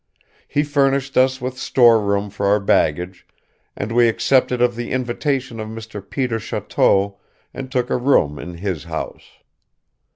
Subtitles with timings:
[0.47, 3.27] He furnished us with storeroom for our baggage
[3.75, 6.01] and we accepted of the invitation of Mr.
[6.03, 7.19] Peter Choteau
[7.53, 9.25] and took a room in his house.